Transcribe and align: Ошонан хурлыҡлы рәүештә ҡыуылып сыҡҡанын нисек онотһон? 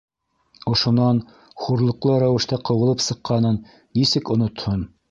Ошонан 0.71 1.19
хурлыҡлы 1.65 2.17
рәүештә 2.25 2.61
ҡыуылып 2.71 3.07
сыҡҡанын 3.11 3.65
нисек 3.81 4.35
онотһон? 4.39 4.87